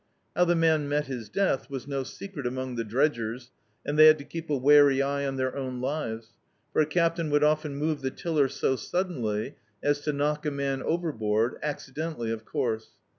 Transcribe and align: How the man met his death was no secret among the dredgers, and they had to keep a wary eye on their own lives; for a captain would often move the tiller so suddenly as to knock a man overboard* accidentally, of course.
How 0.35 0.45
the 0.45 0.55
man 0.55 0.89
met 0.89 1.05
his 1.05 1.29
death 1.29 1.69
was 1.69 1.85
no 1.87 2.01
secret 2.01 2.47
among 2.47 2.73
the 2.73 2.83
dredgers, 2.83 3.51
and 3.85 3.99
they 3.99 4.07
had 4.07 4.17
to 4.17 4.23
keep 4.23 4.49
a 4.49 4.57
wary 4.57 4.99
eye 4.99 5.27
on 5.27 5.35
their 5.37 5.55
own 5.55 5.79
lives; 5.79 6.29
for 6.73 6.81
a 6.81 6.87
captain 6.87 7.29
would 7.29 7.43
often 7.43 7.75
move 7.75 8.01
the 8.01 8.09
tiller 8.09 8.47
so 8.47 8.75
suddenly 8.75 9.57
as 9.83 10.01
to 10.01 10.11
knock 10.11 10.43
a 10.43 10.49
man 10.49 10.81
overboard* 10.81 11.59
accidentally, 11.61 12.31
of 12.31 12.45
course. 12.45 12.89